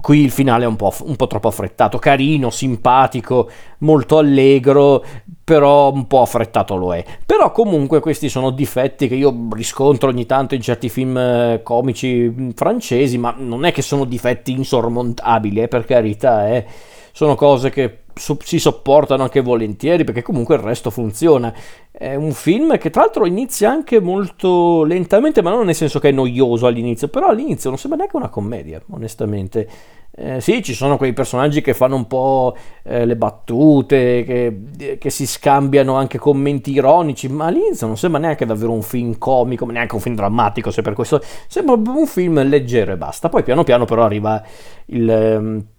Qui 0.00 0.20
il 0.20 0.30
finale 0.30 0.64
è 0.64 0.66
un 0.66 0.76
po', 0.76 0.92
un 1.02 1.14
po', 1.14 1.26
troppo 1.28 1.48
affrettato, 1.48 1.98
carino, 1.98 2.50
simpatico, 2.50 3.48
molto 3.78 4.18
allegro, 4.18 5.04
però 5.44 5.92
un 5.92 6.06
po' 6.06 6.22
affrettato 6.22 6.74
lo 6.74 6.94
è. 6.94 7.04
Però 7.24 7.52
comunque 7.52 8.00
questi 8.00 8.28
sono 8.28 8.50
difetti 8.50 9.06
che 9.06 9.14
io 9.14 9.48
riscontro 9.52 10.08
ogni 10.08 10.26
tanto 10.26 10.54
in 10.54 10.62
certi 10.62 10.88
film 10.88 11.16
eh, 11.16 11.60
comici 11.62 12.28
mm, 12.28 12.50
francesi, 12.50 13.18
ma 13.18 13.34
non 13.38 13.64
è 13.64 13.72
che 13.72 13.82
sono 13.82 14.04
difetti 14.04 14.52
insormontabili, 14.52 15.62
eh, 15.62 15.68
per 15.68 15.84
carità, 15.84 16.48
eh. 16.48 16.66
sono 17.12 17.36
cose 17.36 17.70
che 17.70 18.03
si 18.14 18.58
sopportano 18.58 19.22
anche 19.22 19.40
volentieri 19.40 20.04
perché 20.04 20.22
comunque 20.22 20.54
il 20.54 20.62
resto 20.62 20.90
funziona. 20.90 21.52
È 21.90 22.14
un 22.14 22.32
film 22.32 22.76
che 22.78 22.90
tra 22.90 23.02
l'altro 23.02 23.26
inizia 23.26 23.70
anche 23.70 24.00
molto 24.00 24.84
lentamente, 24.84 25.42
ma 25.42 25.50
non 25.50 25.66
nel 25.66 25.74
senso 25.74 25.98
che 25.98 26.08
è 26.08 26.12
noioso 26.12 26.66
all'inizio, 26.66 27.08
però 27.08 27.28
all'inizio 27.28 27.70
non 27.70 27.78
sembra 27.78 27.98
neanche 27.98 28.16
una 28.16 28.28
commedia, 28.28 28.82
onestamente. 28.90 29.68
Eh, 30.16 30.40
sì, 30.40 30.62
ci 30.62 30.74
sono 30.74 30.96
quei 30.96 31.12
personaggi 31.12 31.60
che 31.60 31.74
fanno 31.74 31.96
un 31.96 32.06
po' 32.06 32.56
eh, 32.84 33.04
le 33.04 33.16
battute, 33.16 34.22
che, 34.24 34.96
che, 34.96 35.10
si 35.10 35.26
scambiano 35.26 35.96
anche 35.96 36.18
commenti 36.18 36.70
ironici, 36.70 37.28
ma 37.28 37.46
all'inizio 37.46 37.88
non 37.88 37.96
sembra 37.96 38.20
neanche 38.20 38.46
davvero 38.46 38.70
un 38.70 38.82
film 38.82 39.18
comico, 39.18 39.66
neanche 39.66 39.96
un 39.96 40.00
film 40.00 40.14
drammatico, 40.14 40.70
se 40.70 40.82
per 40.82 40.94
questo 40.94 41.20
sembra 41.48 41.74
un 41.74 42.06
film 42.06 42.40
leggero 42.44 42.92
e 42.92 42.96
basta. 42.96 43.28
Poi 43.28 43.42
piano 43.42 43.64
piano 43.64 43.86
però 43.86 44.04
arriva 44.04 44.40
il 44.86 45.10
ehm, 45.10 45.56
eh, 45.58 45.73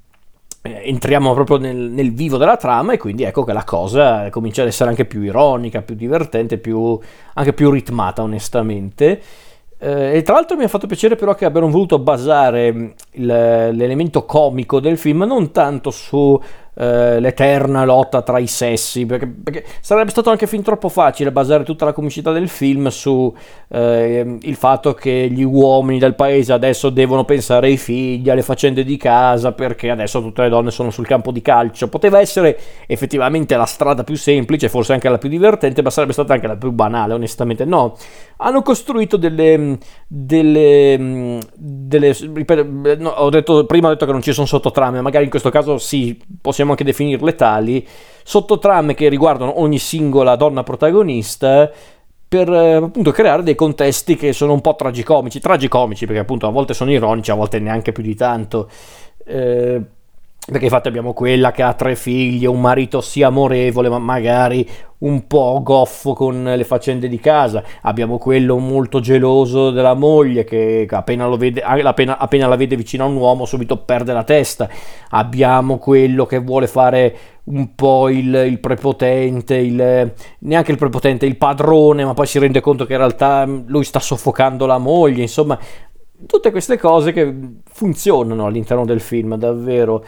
entriamo 0.65 1.33
proprio 1.33 1.57
nel, 1.57 1.75
nel, 1.75 2.13
vivo 2.13 2.37
della 2.37 2.57
trama 2.57 2.93
e 2.93 2.97
quindi 2.97 3.23
ecco 3.23 3.43
che 3.43 3.53
la 3.53 3.63
cosa 3.63 4.29
comincia 4.29 4.61
ad 4.61 4.67
essere 4.67 4.89
anche 4.89 5.05
più 5.05 5.21
ironica, 5.21 5.81
più 5.81 5.95
divertente, 5.95 6.57
più, 6.57 6.99
anche 7.33 7.53
più 7.53 7.69
ritmata 7.69 8.21
onestamente. 8.23 9.21
Eh, 9.77 10.17
e 10.17 10.21
tra 10.21 10.35
l'altro 10.35 10.55
mi 10.57 10.63
ha 10.63 10.67
fatto 10.67 10.87
piacere 10.87 11.15
però 11.15 11.35
che 11.35 11.45
abbiano 11.45 11.69
voluto 11.69 11.99
basare 11.99 12.93
il, 13.11 13.25
l'elemento 13.25 14.25
comico 14.25 14.79
del 14.79 14.97
film 14.97 15.23
non 15.23 15.51
tanto 15.51 15.91
su 15.91 16.39
eh, 16.75 17.19
l'eterna 17.19 17.85
lotta 17.85 18.21
tra 18.21 18.37
i 18.37 18.47
sessi, 18.47 19.05
perché, 19.05 19.27
perché, 19.27 19.65
sarebbe 19.81 20.11
stato 20.11 20.29
anche 20.29 20.45
fin 20.47 20.61
troppo 20.61 20.89
facile 20.89 21.31
basare 21.31 21.63
tutta 21.63 21.85
la 21.85 21.93
comicità 21.93 22.31
del 22.31 22.49
film 22.49 22.87
su 22.89 23.33
eh, 23.69 24.37
il 24.41 24.55
fatto 24.55 24.93
che 24.93 25.29
gli 25.31 25.43
uomini 25.43 25.99
del 25.99 26.15
paese 26.15 26.53
adesso 26.53 26.89
devono 26.89 27.23
pensare 27.23 27.67
ai 27.67 27.77
figli, 27.77 28.29
alle 28.29 28.41
faccende 28.41 28.83
di 28.83 28.97
casa, 28.97 29.53
perché 29.53 29.89
adesso 29.89 30.21
tutte 30.21 30.41
le 30.41 30.49
donne 30.49 30.71
sono 30.71 30.89
sul 30.89 31.07
campo 31.07 31.31
di 31.31 31.41
calcio. 31.41 31.87
Poteva 31.87 32.19
essere 32.19 32.59
effettivamente 32.87 33.55
la 33.55 33.65
strada 33.65 34.03
più 34.03 34.15
semplice, 34.15 34.69
forse 34.69 34.93
anche 34.93 35.09
la 35.09 35.17
più 35.17 35.29
divertente, 35.29 35.81
ma 35.81 35.89
sarebbe 35.89 36.13
stata 36.13 36.33
anche 36.33 36.47
la 36.47 36.57
più 36.57 36.71
banale, 36.71 37.13
onestamente. 37.13 37.65
No, 37.65 37.95
hanno 38.37 38.61
costruito 38.61 39.17
delle... 39.17 39.77
delle, 40.07 41.39
delle 41.55 42.15
ripeto, 42.33 42.65
no, 42.97 43.09
ho 43.09 43.29
detto, 43.29 43.65
prima 43.65 43.87
ho 43.87 43.91
detto 43.91 44.05
che 44.05 44.11
non 44.11 44.21
ci 44.21 44.33
sono 44.33 44.45
sottotrame, 44.45 45.01
magari 45.01 45.23
in 45.23 45.29
questo 45.29 45.49
caso 45.49 45.77
sì, 45.77 46.19
possiamo 46.41 46.64
possiamo 46.65 46.71
anche 46.71 46.83
definirle 46.83 47.35
tali, 47.35 47.87
sottotrame 48.23 48.95
che 48.95 49.07
riguardano 49.07 49.59
ogni 49.59 49.77
singola 49.77 50.35
donna 50.35 50.63
protagonista 50.63 51.69
per 52.27 52.51
eh, 52.51 52.73
appunto 52.73 53.11
creare 53.11 53.43
dei 53.43 53.55
contesti 53.55 54.15
che 54.15 54.33
sono 54.33 54.53
un 54.53 54.61
po' 54.61 54.75
tragicomici, 54.75 55.39
tragicomici 55.39 56.05
perché 56.05 56.21
appunto 56.21 56.47
a 56.47 56.51
volte 56.51 56.73
sono 56.73 56.91
ironici, 56.91 57.31
a 57.31 57.35
volte 57.35 57.59
neanche 57.59 57.91
più 57.91 58.03
di 58.03 58.15
tanto. 58.15 58.69
Eh, 59.23 59.81
perché 60.45 60.65
infatti 60.65 60.87
abbiamo 60.87 61.13
quella 61.13 61.51
che 61.51 61.63
ha 61.63 61.73
tre 61.73 61.95
figli, 61.95 62.45
un 62.45 62.61
marito 62.61 63.01
sia 63.01 63.27
amorevole, 63.27 63.89
ma 63.89 63.97
magari 63.97 64.67
un 64.99 65.25
po' 65.25 65.59
goffo 65.63 66.13
con 66.13 66.43
le 66.43 66.63
faccende 66.63 67.07
di 67.07 67.19
casa. 67.19 67.63
Abbiamo 67.81 68.19
quello 68.19 68.59
molto 68.59 68.99
geloso 68.99 69.71
della 69.71 69.95
moglie 69.95 70.43
che 70.43 70.87
appena, 70.87 71.27
vede, 71.35 71.61
appena, 71.61 72.19
appena 72.19 72.47
la 72.47 72.55
vede 72.57 72.75
vicino 72.75 73.05
a 73.05 73.07
un 73.07 73.15
uomo 73.15 73.45
subito 73.45 73.77
perde 73.77 74.13
la 74.13 74.23
testa. 74.23 74.69
Abbiamo 75.09 75.79
quello 75.79 76.27
che 76.27 76.37
vuole 76.37 76.67
fare 76.67 77.17
un 77.45 77.73
po' 77.73 78.09
il, 78.09 78.33
il 78.47 78.59
prepotente, 78.59 79.55
il, 79.55 80.13
neanche 80.39 80.71
il 80.71 80.77
prepotente, 80.77 81.25
il 81.25 81.37
padrone, 81.37 82.05
ma 82.05 82.13
poi 82.13 82.27
si 82.27 82.37
rende 82.37 82.61
conto 82.61 82.85
che 82.85 82.93
in 82.93 82.99
realtà 82.99 83.45
lui 83.45 83.83
sta 83.83 83.99
soffocando 83.99 84.67
la 84.67 84.77
moglie. 84.77 85.23
Insomma, 85.23 85.57
tutte 86.27 86.51
queste 86.51 86.77
cose 86.77 87.11
che 87.11 87.33
funzionano 87.65 88.45
all'interno 88.45 88.85
del 88.85 88.99
film, 88.99 89.35
davvero. 89.37 90.05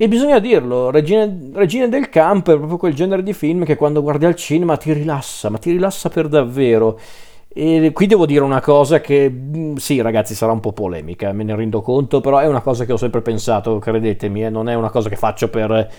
E 0.00 0.06
bisogna 0.06 0.38
dirlo, 0.38 0.90
Regine, 0.90 1.50
Regine, 1.54 1.88
del 1.88 2.08
Campo 2.08 2.52
è 2.52 2.56
proprio 2.56 2.78
quel 2.78 2.94
genere 2.94 3.24
di 3.24 3.32
film 3.32 3.64
che 3.64 3.74
quando 3.74 4.00
guardi 4.00 4.26
al 4.26 4.36
cinema 4.36 4.76
ti 4.76 4.92
rilassa, 4.92 5.50
ma 5.50 5.58
ti 5.58 5.72
rilassa 5.72 6.08
per 6.08 6.28
davvero. 6.28 7.00
E 7.48 7.90
qui 7.92 8.06
devo 8.06 8.24
dire 8.24 8.44
una 8.44 8.60
cosa 8.60 9.00
che, 9.00 9.28
mm, 9.28 9.74
sì 9.74 10.00
ragazzi, 10.00 10.36
sarà 10.36 10.52
un 10.52 10.60
po' 10.60 10.72
polemica, 10.72 11.32
me 11.32 11.42
ne 11.42 11.56
rendo 11.56 11.80
conto, 11.82 12.20
però 12.20 12.38
è 12.38 12.46
una 12.46 12.60
cosa 12.60 12.84
che 12.84 12.92
ho 12.92 12.96
sempre 12.96 13.22
pensato, 13.22 13.78
credetemi, 13.80 14.44
eh, 14.44 14.50
non 14.50 14.68
è 14.68 14.74
una 14.74 14.90
cosa 14.90 15.08
che 15.08 15.16
faccio 15.16 15.48
per, 15.50 15.90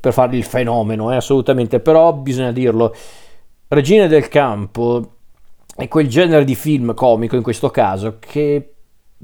per 0.00 0.12
fare 0.14 0.36
il 0.38 0.44
fenomeno, 0.44 1.12
eh, 1.12 1.16
assolutamente, 1.16 1.80
però 1.80 2.14
bisogna 2.14 2.50
dirlo. 2.50 2.94
Regine 3.68 4.08
del 4.08 4.28
Campo 4.28 5.16
è 5.76 5.86
quel 5.88 6.08
genere 6.08 6.44
di 6.44 6.54
film 6.54 6.94
comico 6.94 7.36
in 7.36 7.42
questo 7.42 7.68
caso 7.68 8.16
che 8.20 8.73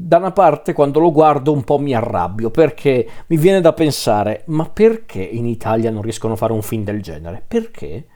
da 0.02 0.16
una 0.16 0.32
parte 0.32 0.72
quando 0.72 0.98
lo 0.98 1.12
guardo 1.12 1.52
un 1.52 1.62
po' 1.62 1.78
mi 1.78 1.94
arrabbio 1.94 2.50
perché 2.50 3.06
mi 3.26 3.36
viene 3.36 3.60
da 3.60 3.74
pensare 3.74 4.44
ma 4.46 4.64
perché 4.64 5.20
in 5.20 5.44
Italia 5.44 5.90
non 5.90 6.00
riescono 6.00 6.32
a 6.32 6.36
fare 6.36 6.54
un 6.54 6.62
film 6.62 6.84
del 6.84 7.02
genere? 7.02 7.44
Perché? 7.46 8.06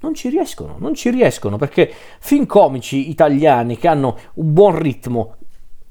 Non 0.00 0.14
ci 0.14 0.28
riescono, 0.28 0.74
non 0.78 0.94
ci 0.94 1.10
riescono 1.10 1.58
perché 1.58 1.88
film 2.18 2.44
comici 2.46 3.08
italiani 3.08 3.78
che 3.78 3.86
hanno 3.86 4.18
un 4.34 4.52
buon 4.52 4.76
ritmo, 4.76 5.36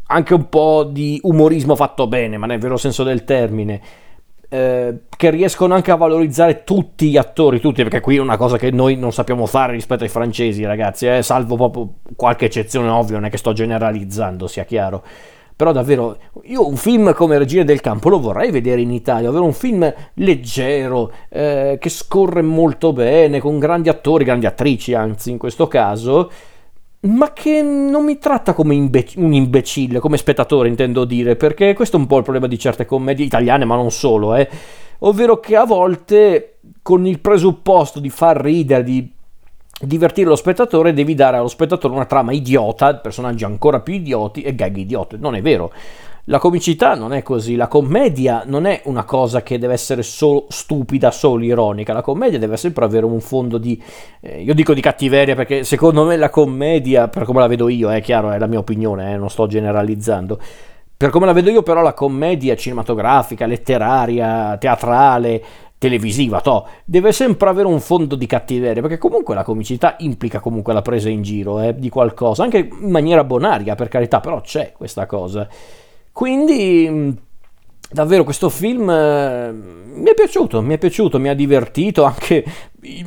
anche 0.07 0.33
un 0.33 0.49
po' 0.49 0.83
di 0.83 1.17
umorismo 1.23 1.77
fatto 1.77 2.07
bene, 2.07 2.35
ma 2.37 2.45
nel 2.45 2.59
vero 2.59 2.75
senso 2.75 3.03
del 3.03 3.23
termine, 3.23 3.81
eh, 4.53 5.03
che 5.15 5.29
riescono 5.29 5.73
anche 5.73 5.91
a 5.91 5.95
valorizzare 5.95 6.65
tutti 6.65 7.09
gli 7.09 7.15
attori, 7.15 7.61
tutti, 7.61 7.83
perché 7.83 8.01
qui 8.01 8.17
è 8.17 8.19
una 8.19 8.35
cosa 8.35 8.57
che 8.57 8.69
noi 8.69 8.97
non 8.97 9.13
sappiamo 9.13 9.45
fare 9.45 9.71
rispetto 9.71 10.03
ai 10.03 10.09
francesi, 10.09 10.65
ragazzi, 10.65 11.07
eh, 11.07 11.21
salvo 11.21 11.55
proprio 11.55 11.93
qualche 12.17 12.47
eccezione 12.47 12.89
ovvia, 12.89 13.15
non 13.15 13.25
è 13.25 13.29
che 13.29 13.37
sto 13.37 13.53
generalizzando, 13.53 14.47
sia 14.47 14.65
chiaro. 14.65 15.03
Però 15.55 15.71
davvero, 15.71 16.17
io 16.43 16.67
un 16.67 16.75
film 16.75 17.13
come 17.13 17.37
Regine 17.37 17.63
del 17.63 17.79
Campo 17.79 18.09
lo 18.09 18.19
vorrei 18.19 18.51
vedere 18.51 18.81
in 18.81 18.91
Italia, 18.91 19.29
ovvero 19.29 19.45
un 19.45 19.53
film 19.53 19.93
leggero, 20.15 21.13
eh, 21.29 21.77
che 21.79 21.89
scorre 21.89 22.41
molto 22.41 22.91
bene, 22.91 23.39
con 23.39 23.57
grandi 23.57 23.87
attori, 23.87 24.25
grandi 24.25 24.47
attrici 24.47 24.93
anzi 24.93 25.31
in 25.31 25.37
questo 25.37 25.67
caso, 25.67 26.29
ma 27.01 27.33
che 27.33 27.61
non 27.61 28.03
mi 28.03 28.17
tratta 28.17 28.53
come 28.53 28.75
imbe- 28.75 29.07
un 29.15 29.33
imbecille, 29.33 29.99
come 29.99 30.17
spettatore 30.17 30.69
intendo 30.69 31.05
dire, 31.05 31.35
perché 31.35 31.73
questo 31.73 31.97
è 31.97 31.99
un 31.99 32.07
po' 32.07 32.17
il 32.17 32.23
problema 32.23 32.47
di 32.47 32.59
certe 32.59 32.85
commedie 32.85 33.25
italiane, 33.25 33.65
ma 33.65 33.75
non 33.75 33.91
solo, 33.91 34.35
eh. 34.35 34.47
ovvero 34.99 35.39
che 35.39 35.55
a 35.55 35.65
volte 35.65 36.57
con 36.81 37.07
il 37.07 37.19
presupposto 37.19 37.99
di 37.99 38.09
far 38.09 38.37
ridere, 38.37 38.83
di 38.83 39.11
divertire 39.81 40.29
lo 40.29 40.35
spettatore, 40.35 40.93
devi 40.93 41.15
dare 41.15 41.37
allo 41.37 41.47
spettatore 41.47 41.93
una 41.93 42.05
trama 42.05 42.33
idiota, 42.33 42.95
personaggi 42.95 43.45
ancora 43.45 43.79
più 43.79 43.95
idioti 43.95 44.41
e 44.43 44.53
gag 44.53 44.77
idioti. 44.77 45.17
Non 45.17 45.35
è 45.35 45.41
vero. 45.41 45.71
La 46.25 46.37
comicità 46.37 46.93
non 46.93 47.13
è 47.13 47.23
così, 47.23 47.55
la 47.55 47.67
commedia 47.67 48.43
non 48.45 48.65
è 48.67 48.81
una 48.85 49.03
cosa 49.05 49.41
che 49.41 49.57
deve 49.57 49.73
essere 49.73 50.03
solo 50.03 50.45
stupida, 50.49 51.09
solo 51.09 51.43
ironica, 51.43 51.93
la 51.93 52.03
commedia 52.03 52.37
deve 52.37 52.57
sempre 52.57 52.85
avere 52.85 53.05
un 53.05 53.19
fondo 53.21 53.57
di, 53.57 53.81
eh, 54.19 54.43
io 54.43 54.53
dico 54.53 54.75
di 54.75 54.81
cattiveria 54.81 55.33
perché 55.33 55.63
secondo 55.63 56.05
me 56.05 56.17
la 56.17 56.29
commedia, 56.29 57.07
per 57.07 57.23
come 57.23 57.39
la 57.39 57.47
vedo 57.47 57.69
io, 57.69 57.91
è 57.91 58.01
chiaro, 58.01 58.29
è 58.31 58.37
la 58.37 58.45
mia 58.45 58.59
opinione, 58.59 59.13
eh, 59.13 59.17
non 59.17 59.31
sto 59.31 59.47
generalizzando, 59.47 60.39
per 60.95 61.09
come 61.09 61.25
la 61.25 61.33
vedo 61.33 61.49
io 61.49 61.63
però 61.63 61.81
la 61.81 61.93
commedia 61.93 62.55
cinematografica, 62.55 63.47
letteraria, 63.47 64.57
teatrale, 64.59 65.43
televisiva, 65.79 66.39
to, 66.41 66.67
deve 66.85 67.11
sempre 67.11 67.49
avere 67.49 67.67
un 67.67 67.79
fondo 67.79 68.13
di 68.15 68.27
cattiveria, 68.27 68.83
perché 68.83 68.99
comunque 68.99 69.33
la 69.33 69.41
comicità 69.41 69.95
implica 69.97 70.39
comunque 70.39 70.73
la 70.73 70.83
presa 70.83 71.09
in 71.09 71.23
giro 71.23 71.59
eh, 71.59 71.73
di 71.73 71.89
qualcosa, 71.89 72.43
anche 72.43 72.59
in 72.59 72.91
maniera 72.91 73.23
bonaria 73.23 73.73
per 73.73 73.87
carità, 73.87 74.19
però 74.19 74.41
c'è 74.41 74.73
questa 74.77 75.07
cosa. 75.07 75.47
Quindi 76.11 76.87
mm, 76.89 77.09
davvero 77.91 78.23
questo 78.23 78.49
film 78.49 78.89
eh, 78.89 79.51
mi 79.51 80.09
è 80.09 80.13
piaciuto, 80.13 80.61
mi 80.61 80.73
è 80.73 80.77
piaciuto, 80.77 81.19
mi 81.19 81.29
ha 81.29 81.33
divertito 81.33 82.03
anche 82.03 82.43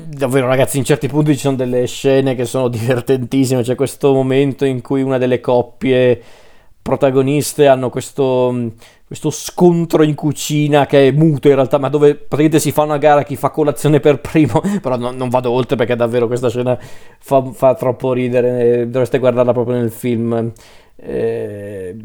davvero 0.07 0.47
ragazzi 0.47 0.79
in 0.79 0.85
certi 0.85 1.09
punti 1.09 1.33
ci 1.35 1.41
sono 1.41 1.57
delle 1.57 1.87
scene 1.87 2.35
che 2.35 2.45
sono 2.45 2.69
divertentissime, 2.69 3.63
c'è 3.63 3.75
questo 3.75 4.13
momento 4.13 4.65
in 4.65 4.81
cui 4.81 5.03
una 5.03 5.19
delle 5.19 5.41
coppie 5.41 6.23
protagoniste 6.85 7.67
hanno 7.67 7.89
questo, 7.89 8.73
questo 9.07 9.31
scontro 9.31 10.03
in 10.03 10.15
cucina 10.15 10.85
che 10.85 11.09
è 11.09 11.11
muto 11.13 11.49
in 11.49 11.55
realtà, 11.55 11.79
ma 11.79 11.89
dove 11.89 12.15
praticamente 12.15 12.61
si 12.61 12.73
fa 12.73 12.83
una 12.83 12.99
gara 12.99 13.23
chi 13.23 13.37
fa 13.37 13.49
colazione 13.49 14.01
per 14.01 14.21
primo, 14.21 14.61
però 14.83 14.97
no, 14.99 15.11
non 15.11 15.31
vado 15.31 15.51
oltre 15.51 15.77
perché 15.77 15.97
davvero 15.97 16.27
questa 16.27 16.51
scena 16.51 16.79
fa, 17.19 17.43
fa 17.53 17.75
troppo 17.75 18.13
ridere, 18.13 18.89
dovreste 18.91 19.19
guardarla 19.19 19.53
proprio 19.53 19.77
nel 19.77 19.91
film. 19.91 20.53
Eh, 20.97 21.97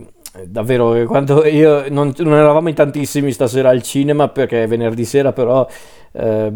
davvero, 0.47 1.05
quando 1.05 1.45
io 1.45 1.89
non, 1.89 2.13
non, 2.17 2.33
eravamo 2.33 2.69
in 2.69 2.75
tantissimi 2.75 3.31
stasera 3.31 3.69
al 3.69 3.81
cinema 3.81 4.27
perché 4.27 4.67
venerdì 4.67 5.05
sera, 5.05 5.33
però 5.33 5.67
eh, 6.11 6.51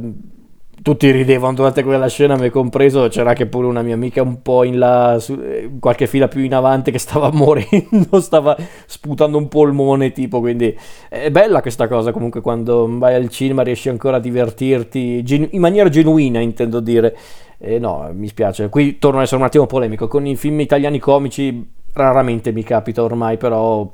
tutti 0.84 1.10
ridevano 1.12 1.54
durante 1.54 1.82
quella 1.82 2.08
scena, 2.08 2.36
me 2.36 2.50
compreso. 2.50 3.08
C'era 3.08 3.30
anche 3.30 3.46
pure 3.46 3.68
una 3.68 3.82
mia 3.82 3.96
amica 3.96 4.22
un 4.22 4.42
po' 4.42 4.64
in 4.64 4.78
là, 4.78 5.18
su, 5.18 5.40
qualche 5.80 6.08
fila 6.08 6.28
più 6.28 6.42
in 6.42 6.54
avanti, 6.54 6.92
che 6.92 7.00
stava 7.00 7.32
morendo, 7.34 8.20
stava 8.20 8.56
sputando 8.86 9.38
un 9.38 9.48
polmone. 9.48 10.12
Tipo, 10.12 10.40
quindi 10.40 10.78
è 11.10 11.32
bella 11.32 11.62
questa 11.62 11.88
cosa. 11.88 12.12
Comunque, 12.12 12.42
quando 12.42 12.88
vai 12.98 13.16
al 13.16 13.30
cinema, 13.30 13.64
riesci 13.64 13.90
ancora 13.90 14.18
a 14.18 14.20
divertirti 14.20 15.24
genu- 15.24 15.54
in 15.54 15.62
maniera 15.62 15.90
genuina, 15.90 16.40
intendo 16.40 16.80
dire. 16.80 17.18
Eh, 17.58 17.80
no, 17.80 18.10
mi 18.14 18.28
spiace. 18.28 18.68
Qui 18.68 19.00
torno 19.00 19.20
ad 19.20 19.24
essere 19.24 19.40
un 19.40 19.48
attimo 19.48 19.66
polemico. 19.66 20.08
Con 20.08 20.28
i 20.28 20.36
film 20.36 20.60
italiani 20.60 21.00
comici 21.00 21.82
raramente 21.94 22.52
mi 22.52 22.64
capita 22.64 23.04
ormai, 23.04 23.38
però 23.38 23.90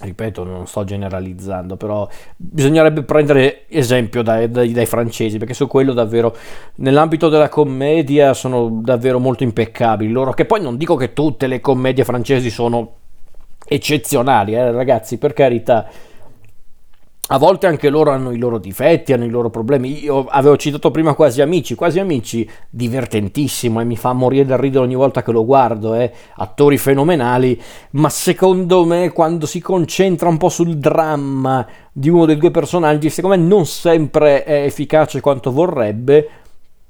ripeto, 0.00 0.42
non 0.42 0.66
sto 0.66 0.82
generalizzando, 0.84 1.76
però 1.76 2.08
bisognerebbe 2.36 3.02
prendere 3.02 3.64
esempio 3.68 4.22
dai, 4.22 4.50
dai, 4.50 4.72
dai, 4.72 4.86
francesi, 4.86 5.38
perché 5.38 5.54
su 5.54 5.68
quello 5.68 5.92
davvero, 5.92 6.36
nell'ambito 6.76 7.28
della 7.28 7.48
commedia, 7.48 8.34
sono 8.34 8.80
davvero 8.82 9.18
molto 9.18 9.44
impeccabili. 9.44 10.10
Loro, 10.10 10.32
che 10.32 10.44
poi 10.46 10.60
non 10.60 10.76
dico 10.76 10.96
che 10.96 11.12
tutte 11.12 11.46
le 11.46 11.60
commedie 11.60 12.04
francesi 12.04 12.50
sono 12.50 12.92
eccezionali, 13.66 14.54
eh, 14.54 14.72
ragazzi, 14.72 15.16
per 15.16 15.32
carità 15.32 15.86
a 17.28 17.38
volte 17.38 17.66
anche 17.66 17.88
loro 17.88 18.10
hanno 18.10 18.32
i 18.32 18.38
loro 18.38 18.58
difetti, 18.58 19.14
hanno 19.14 19.24
i 19.24 19.30
loro 19.30 19.48
problemi. 19.48 20.04
Io 20.04 20.26
avevo 20.28 20.56
citato 20.56 20.90
prima 20.90 21.14
Quasi 21.14 21.40
Amici, 21.40 21.74
Quasi 21.74 21.98
Amici 21.98 22.48
divertentissimo 22.68 23.80
e 23.80 23.84
mi 23.84 23.96
fa 23.96 24.12
morire 24.12 24.44
dal 24.44 24.58
ridere 24.58 24.84
ogni 24.84 24.94
volta 24.94 25.22
che 25.22 25.32
lo 25.32 25.44
guardo, 25.44 25.94
eh. 25.94 26.12
attori 26.36 26.76
fenomenali, 26.76 27.60
ma 27.92 28.10
secondo 28.10 28.84
me 28.84 29.10
quando 29.10 29.46
si 29.46 29.60
concentra 29.60 30.28
un 30.28 30.36
po' 30.36 30.50
sul 30.50 30.76
dramma 30.76 31.66
di 31.90 32.10
uno 32.10 32.26
dei 32.26 32.36
due 32.36 32.50
personaggi, 32.50 33.08
secondo 33.08 33.36
me 33.36 33.42
non 33.42 33.64
sempre 33.64 34.44
è 34.44 34.64
efficace 34.64 35.20
quanto 35.20 35.50
vorrebbe, 35.50 36.28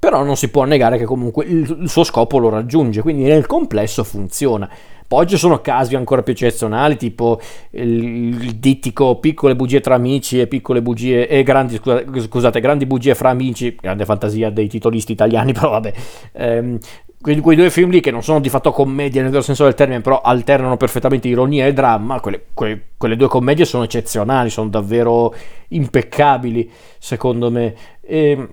però 0.05 0.25
non 0.25 0.37
si 0.37 0.49
può 0.49 0.65
negare 0.65 0.99
che 0.99 1.05
comunque 1.05 1.45
il 1.45 1.89
suo 1.89 2.05
scopo 2.05 2.39
lo 2.39 2.49
raggiunge, 2.49 3.03
quindi 3.03 3.23
nel 3.23 3.47
complesso 3.47 4.03
funziona. 4.03 4.69
Poi 5.07 5.27
ci 5.27 5.37
sono 5.37 5.61
casi 5.61 5.95
ancora 5.95 6.23
più 6.23 6.33
eccezionali, 6.33 6.97
tipo 6.97 7.41
il, 7.71 8.57
dittico 8.57 9.17
piccole 9.17 9.55
bugie 9.55 9.81
tra 9.81 9.95
amici 9.95 10.41
e 10.41 10.47
piccole 10.47 10.83
bugie 10.83 11.29
e 11.29 11.43
grandi, 11.43 11.79
scusate, 11.79 12.61
grandi 12.61 12.87
bugie 12.87 13.15
fra 13.15 13.31
amici, 13.31 13.77
grande 13.81 14.05
fantasia 14.05 14.51
dei 14.51 14.69
titolisti 14.69 15.13
italiani, 15.13 15.53
però 15.55 15.71
vabbè. 15.71 15.93
Ehm, 16.33 16.79
quei, 17.21 17.41
quei 17.41 17.57
due 17.57 17.71
film 17.71 17.91
lì 17.91 18.01
che 18.01 18.11
non 18.11 18.23
sono 18.23 18.39
di 18.39 18.51
fatto 18.51 18.71
commedie 18.71 19.23
nel 19.23 19.31
vero 19.31 19.43
senso 19.43 19.65
del 19.65 19.75
termine, 19.75 20.01
però 20.01 20.21
alternano 20.21 20.77
perfettamente 20.77 21.29
ironia 21.29 21.67
e 21.67 21.73
dramma, 21.73 22.21
quelle, 22.21 22.47
quelle, 22.53 22.81
quelle 22.99 23.17
due 23.17 23.29
commedie 23.29 23.65
sono 23.65 23.85
eccezionali, 23.85 24.51
sono 24.51 24.69
davvero 24.69 25.35
impeccabili, 25.69 26.71
secondo 26.99 27.51
me. 27.51 27.75
E, 28.01 28.31
ehm, 28.31 28.49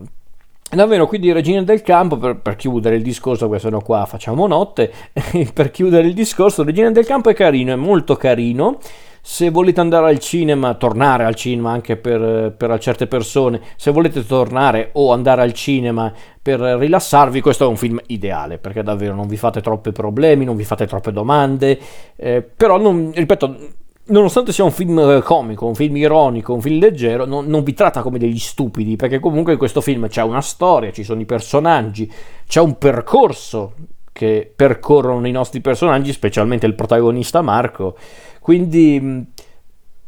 Davvero, 0.74 1.06
quindi 1.06 1.34
Regina 1.34 1.62
del 1.64 1.82
Campo, 1.82 2.18
per, 2.18 2.38
per 2.38 2.56
chiudere 2.56 2.96
il 2.96 3.04
discorso, 3.04 3.50
perché 3.50 3.64
sennò 3.64 3.82
qua 3.82 4.06
facciamo 4.06 4.48
notte, 4.48 4.92
per 5.54 5.70
chiudere 5.70 6.08
il 6.08 6.14
discorso, 6.14 6.64
Regina 6.64 6.90
del 6.92 7.06
Campo 7.06 7.30
è 7.30 7.34
carino, 7.34 7.74
è 7.74 7.76
molto 7.76 8.16
carino. 8.16 8.78
Se 9.24 9.50
volete 9.50 9.82
andare 9.82 10.08
al 10.08 10.18
cinema, 10.18 10.74
tornare 10.76 11.26
al 11.26 11.36
cinema 11.36 11.72
anche 11.72 11.98
per, 11.98 12.56
per 12.58 12.80
certe 12.80 13.06
persone, 13.06 13.60
se 13.76 13.92
volete 13.92 14.26
tornare 14.26 14.90
o 14.94 15.12
andare 15.12 15.42
al 15.42 15.54
cinema 15.54 16.12
per 16.42 16.60
rilassarvi, 16.60 17.42
questo 17.42 17.66
è 17.66 17.68
un 17.68 17.76
film 17.76 18.00
ideale, 18.08 18.58
perché 18.58 18.82
davvero 18.82 19.14
non 19.14 19.28
vi 19.28 19.38
fate 19.38 19.62
troppi 19.62 19.92
problemi, 19.92 20.46
non 20.46 20.56
vi 20.56 20.64
fate 20.64 20.88
troppe 20.88 21.12
domande, 21.12 21.78
eh, 22.16 22.42
però 22.42 22.80
non, 22.80 23.12
ripeto, 23.14 23.58
nonostante 24.06 24.52
sia 24.52 24.64
un 24.64 24.72
film 24.72 24.98
eh, 25.00 25.22
comico, 25.22 25.66
un 25.66 25.76
film 25.76 25.98
ironico, 25.98 26.54
un 26.54 26.62
film 26.62 26.80
leggero, 26.80 27.26
non, 27.26 27.46
non, 27.46 27.64
vi 27.64 27.74
tratta 27.74 28.02
come 28.02 28.18
degli 28.18 28.40
stupidi, 28.40 28.96
perché 28.96 29.20
comunque 29.20 29.54
in 29.54 29.58
questo 29.58 29.82
film 29.82 30.08
c'è 30.08 30.24
una 30.24 30.42
storia, 30.42 30.92
ci 30.92 31.04
sono 31.04 31.22
i 31.22 31.26
personaggi, 31.26 32.12
c'è 32.48 32.60
un 32.60 32.78
percorso 32.78 33.74
che 34.12 34.52
percorrono 34.54 35.28
i 35.28 35.32
nostri 35.32 35.62
personaggi, 35.62 36.12
specialmente 36.12 36.66
il 36.66 36.76
protagonista 36.76 37.42
Marco. 37.42 37.96
Quindi 38.40 39.26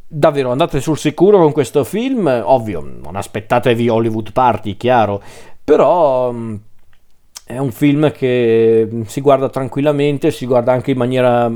davvero 0.08 0.52
andate 0.52 0.80
sul 0.80 0.98
sicuro 0.98 1.40
con 1.40 1.52
questo 1.52 1.84
film, 1.84 2.28
ovvio, 2.46 2.82
non 3.02 3.16
aspettatevi 3.16 3.90
Hollywood 3.90 4.32
Party, 4.32 4.78
chiaro, 4.78 5.22
però 5.64 6.34
è 7.46 7.58
un 7.58 7.72
film 7.72 8.12
che 8.12 9.04
si 9.06 9.22
guarda 9.22 9.50
tranquillamente, 9.50 10.32
si 10.32 10.46
guarda 10.46 10.72
anche 10.72 10.92
in 10.92 10.98
maniera 10.98 11.52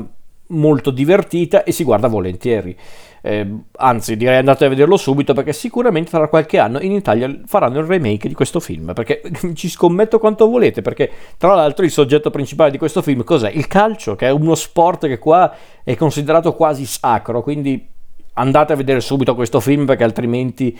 molto 0.48 0.90
divertita 0.90 1.64
e 1.64 1.72
si 1.72 1.84
guarda 1.84 2.08
volentieri. 2.08 2.76
Eh, 3.20 3.46
anzi, 3.76 4.16
direi 4.16 4.38
andate 4.38 4.64
a 4.64 4.68
vederlo 4.68 4.96
subito 4.96 5.34
perché 5.34 5.52
sicuramente 5.52 6.10
tra 6.10 6.28
qualche 6.28 6.58
anno 6.58 6.80
in 6.80 6.92
Italia 6.92 7.40
faranno 7.46 7.80
il 7.80 7.86
remake 7.86 8.28
di 8.28 8.34
questo 8.34 8.60
film. 8.60 8.92
Perché 8.94 9.22
ci 9.54 9.68
scommetto 9.68 10.18
quanto 10.18 10.48
volete. 10.48 10.82
Perché 10.82 11.10
tra 11.36 11.54
l'altro 11.54 11.84
il 11.84 11.90
soggetto 11.90 12.30
principale 12.30 12.70
di 12.70 12.78
questo 12.78 13.02
film 13.02 13.24
cos'è? 13.24 13.50
Il 13.50 13.66
calcio, 13.66 14.14
che 14.14 14.26
è 14.26 14.30
uno 14.30 14.54
sport 14.54 15.06
che 15.06 15.18
qua 15.18 15.52
è 15.82 15.96
considerato 15.96 16.54
quasi 16.54 16.86
sacro. 16.86 17.42
Quindi 17.42 17.96
andate 18.34 18.72
a 18.72 18.76
vedere 18.76 19.00
subito 19.00 19.34
questo 19.34 19.60
film 19.60 19.84
perché 19.84 20.04
altrimenti 20.04 20.76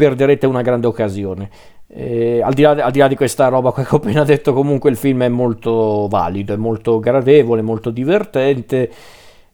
perderete 0.00 0.46
una 0.46 0.62
grande 0.62 0.86
occasione. 0.86 1.50
Eh, 1.88 2.40
al, 2.42 2.54
di 2.54 2.62
là, 2.62 2.70
al, 2.70 2.90
di 2.90 3.00
là, 3.00 3.06
di 3.06 3.16
questa 3.16 3.48
roba 3.48 3.70
che 3.74 3.84
ho 3.86 3.96
appena 3.96 4.24
detto, 4.24 4.54
comunque 4.54 4.88
il 4.88 4.96
film 4.96 5.24
è 5.24 5.28
molto 5.28 6.06
valido, 6.08 6.54
è 6.54 6.56
molto 6.56 6.98
gradevole, 6.98 7.60
molto 7.60 7.90
divertente. 7.90 8.90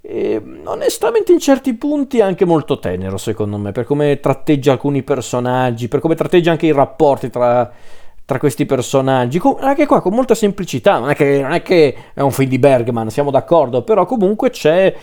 E 0.01 0.41
onestamente 0.67 1.33
in 1.33 1.41
certi 1.41 1.75
punti 1.75 2.21
anche 2.21 2.45
molto 2.45 2.79
tenero 2.79 3.17
secondo 3.17 3.59
me 3.59 3.73
per 3.73 3.83
come 3.83 4.21
tratteggia 4.21 4.71
alcuni 4.71 5.03
personaggi 5.03 5.89
per 5.89 5.99
come 5.99 6.15
tratteggia 6.15 6.53
anche 6.53 6.67
i 6.67 6.73
rapporti 6.73 7.29
tra, 7.29 7.69
tra 8.25 8.39
questi 8.39 8.67
personaggi 8.67 9.41
anche 9.59 9.85
qua 9.85 10.01
con 10.01 10.15
molta 10.15 10.37
semplicità 10.37 11.01
non 11.01 11.11
è, 11.11 11.17
che, 11.17 11.41
non 11.43 11.51
è 11.51 11.61
che 11.61 11.97
è 12.15 12.21
un 12.21 12.31
film 12.31 12.49
di 12.49 12.61
Bergman 12.61 13.11
siamo 13.11 13.33
d'accordo 13.33 13.83
però 13.83 14.07
comunque 14.07 14.51
c'è 14.51 14.95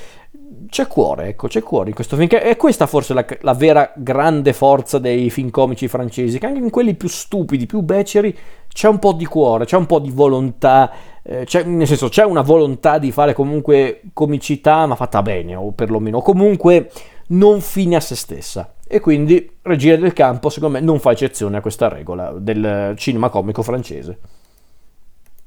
c'è 0.70 0.88
cuore, 0.88 1.28
ecco, 1.28 1.48
c'è 1.48 1.62
cuore 1.62 1.90
in 1.90 1.96
questo 1.96 2.16
film. 2.16 2.28
Che 2.28 2.42
è 2.42 2.56
questa 2.56 2.88
forse 2.88 3.14
la, 3.14 3.26
la, 3.42 3.54
vera 3.54 3.92
grande 3.96 4.54
forza 4.54 5.00
dei 5.00 5.30
film 5.30 5.50
comici 5.50 5.88
francesi, 5.88 6.40
che 6.40 6.46
anche 6.46 6.60
in 6.60 6.70
quelli 6.70 6.96
più 6.96 7.08
stupidi, 7.08 7.66
più 7.66 7.82
beceri, 7.82 8.36
c'è 8.68 8.88
un 8.88 9.00
po' 9.00 9.14
di 9.14 9.26
cuore, 9.26 9.66
c'è 9.66 9.78
un 9.78 9.86
po' 9.86 10.00
di 10.00 10.10
volontà, 10.10 10.92
eh, 11.22 11.48
nel 11.66 11.88
senso 11.88 12.10
c'è 12.10 12.24
una 12.24 12.42
volontà 12.42 12.98
di 12.98 13.12
fare 13.12 13.34
comunque 13.34 14.02
comicità, 14.14 14.86
ma 14.86 14.96
fatta 14.96 15.22
bene, 15.22 15.56
o 15.56 15.72
perlomeno 15.72 16.22
comunque 16.22 16.90
non 17.28 17.62
fine 17.62 17.96
a 17.96 18.00
se 18.00 18.16
stessa. 18.16 18.74
E 18.88 19.00
quindi 19.00 19.58
Regia 19.62 19.96
del 19.96 20.14
Campo, 20.14 20.50
secondo 20.50 20.78
me, 20.78 20.84
non 20.84 21.00
fa 21.00 21.12
eccezione 21.12 21.58
a 21.58 21.62
questa 21.62 21.88
regola 21.88 22.34
del 22.38 22.94
cinema 22.98 23.30
comico 23.30 23.64
francese. 23.64 24.18